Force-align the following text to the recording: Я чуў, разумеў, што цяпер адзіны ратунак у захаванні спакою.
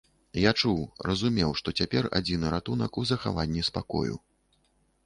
Я 0.43 0.53
чуў, 0.61 0.79
разумеў, 1.09 1.53
што 1.61 1.75
цяпер 1.83 2.09
адзіны 2.21 2.45
ратунак 2.55 2.91
у 3.03 3.07
захаванні 3.13 3.69
спакою. 3.71 4.15